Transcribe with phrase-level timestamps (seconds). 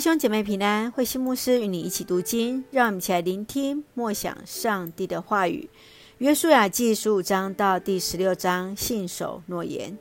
[0.00, 5.68] 弟兄姐妹平安，慧馨牧师与你一起读经，让我们一起来聆听默想上帝的话语。
[6.16, 9.98] 约书亚记十五章到第十六章，信守诺言。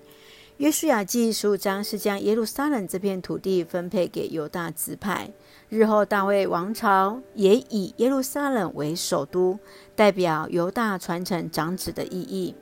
[0.56, 5.30] 约书亚记十五章是将耶路撒冷这片土地分配给犹大支派，
[5.68, 9.60] 日后大卫王朝也以耶路撒冷为首都，
[9.98, 12.56] 代表犹大传承长子的意义。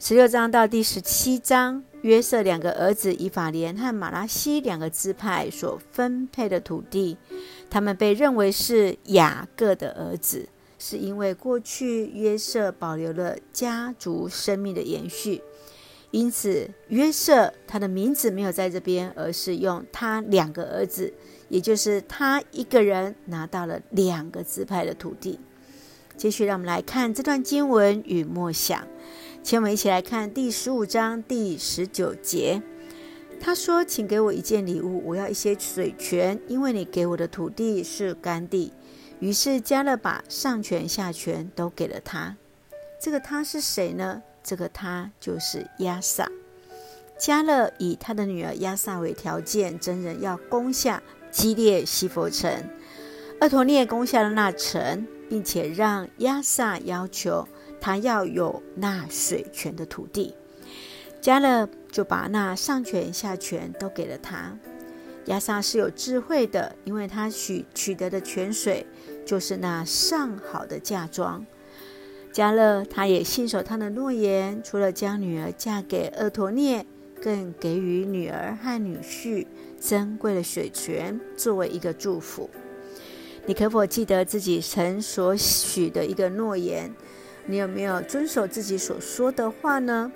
[0.00, 7.16] 十六章到第十七章，约瑟两个儿子以法莲和玛拉西两个支派所分配的土地，
[7.70, 15.40] 他们被认为是雅各的儿子，是因为过去约瑟保留了家族生命的延续，
[16.10, 21.12] 因此约瑟他的名字没有在这边，而是用他两个儿子，
[21.48, 25.38] 也就是他一个人拿到了两个支派的土地。
[26.16, 28.86] 继续，让我们来看这段经文与默想。
[29.42, 32.62] 请我们一起来看第十五章第十九节。
[33.40, 38.72] 他说：“请给我一件礼物，我要一些水泉，因为你给我的土地是干地。”
[39.18, 42.36] 于是迦勒把上泉下泉都给了他。
[43.00, 44.22] 这个他是谁呢？
[44.44, 46.30] 这个他就是押撒。
[47.18, 52.70] 迦勒以他的女儿押撒为条件，真人要攻下基列西弗城。
[53.40, 57.48] 俄陀涅攻下了那城，并且让押撒要求。
[57.82, 60.32] 他要有那水泉的土地，
[61.20, 64.56] 加勒就把那上泉下泉都给了他。
[65.24, 68.86] 押撒是有智慧的，因为他取取得的泉水
[69.26, 71.44] 就是那上好的嫁妆。
[72.32, 76.86] 加勒他也信守他的诺言，除了将女儿嫁给厄陀涅，
[77.20, 79.44] 更给予女儿和女婿
[79.80, 82.48] 珍贵的水泉作为一个祝福。
[83.44, 86.94] 你可否记得自己曾所许的一个诺言？
[87.46, 90.10] 你有没有遵守自己所说的话呢？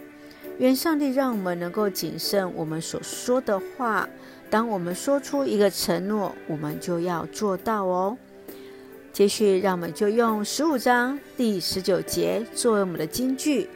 [0.59, 4.09] 愿上帝让我们能够谨慎我们所说的话。
[4.49, 8.17] 当我们说出一个承诺，我们就要做到哦。
[9.13, 13.69] 接续，让我们就用十五章第十九节作为我们的金句。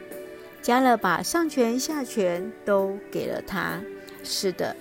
[0.61, 3.81] 加勒把上泉下泉都给了他。
[4.23, 4.75] 是的，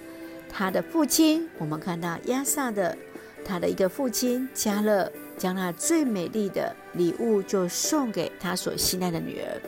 [0.49, 2.97] 他的父亲，我们看到亚撒的，
[3.45, 5.11] 他的一个父亲加勒。
[5.39, 9.59] 将那最美丽的礼物就送给他所心爱的女儿。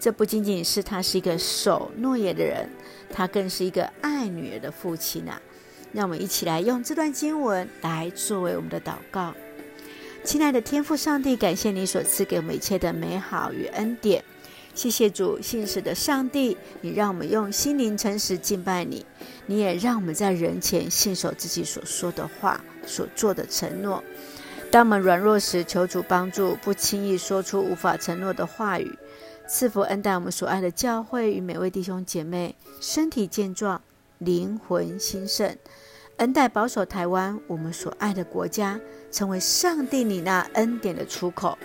[0.00, 2.66] 这不仅仅是他是一个守诺言的人，
[3.12, 5.38] 他更是一个爱女儿的父亲啊！
[5.92, 9.34] 让我们一起来用这段经文来作为我们的祷告。
[10.24, 14.24] 亲爱的天父上帝，感谢你所赐给我们一切的美好与恩典。
[14.74, 19.04] 谢谢主，信实的上帝，你让我们用心灵诚实敬拜你，
[19.44, 24.02] 你也让我们在人前信守自己所说的话、所做的承诺。
[24.70, 28.98] 当我们软弱时，求主帮助，不轻易说出无法承诺的话语。
[29.46, 33.80] 赐福恩待我们所爱的教会与每位弟兄姐妹，身体健壮，
[34.18, 35.56] 灵魂兴盛。
[36.18, 38.78] 恩待保守台湾，我们所爱的国家，
[39.10, 41.56] 成为上帝你那恩典的出口。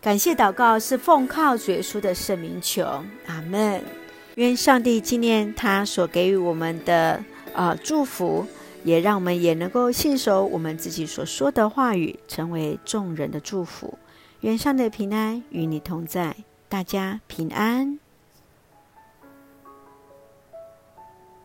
[0.00, 2.84] 感谢祷告是奉靠主耶稣的圣名求，
[3.26, 3.82] 阿门。
[4.36, 8.46] 愿上帝纪念他所给予我们的、呃、祝福。
[8.86, 13.98] 也让我们也能够信守我们自己所说的话语，成为众人的祝福。
[14.42, 16.36] 愿上帝的平安与你同在，
[16.68, 17.98] 大家平安。